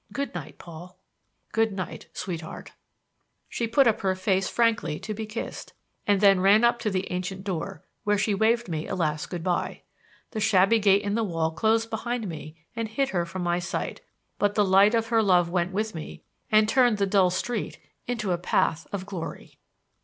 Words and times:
Good 0.11 0.33
night, 0.33 0.57
Paul." 0.57 0.97
"Good 1.51 1.71
night, 1.73 2.07
sweetheart." 2.11 2.71
She 3.47 3.67
put 3.67 3.85
up 3.85 4.01
her 4.01 4.15
face 4.15 4.49
frankly 4.49 4.97
to 4.99 5.13
be 5.13 5.27
kissed 5.27 5.73
and 6.07 6.19
then 6.21 6.39
ran 6.39 6.63
up 6.63 6.79
to 6.79 6.89
the 6.89 7.11
ancient 7.11 7.43
door; 7.43 7.85
whence 8.03 8.21
she 8.21 8.33
waved 8.33 8.67
me 8.67 8.87
a 8.87 8.95
last 8.95 9.29
good 9.29 9.43
by. 9.43 9.83
The 10.31 10.39
shabby 10.39 10.79
gate 10.79 11.03
in 11.03 11.13
the 11.13 11.23
wall 11.23 11.51
closed 11.51 11.91
behind 11.91 12.27
me 12.27 12.55
and 12.75 12.87
hid 12.87 13.09
her 13.09 13.27
from 13.27 13.43
my 13.43 13.59
sight; 13.59 14.01
but 14.39 14.55
the 14.55 14.65
light 14.65 14.95
of 14.95 15.09
her 15.09 15.21
love 15.21 15.51
went 15.51 15.71
with 15.71 15.93
me 15.93 16.23
and 16.51 16.67
turned 16.67 16.97
the 16.97 17.05
dull 17.05 17.29
street 17.29 17.77
into 18.07 18.31
a 18.31 18.39
path 18.39 18.87
of 18.91 19.05
glory. 19.05 19.59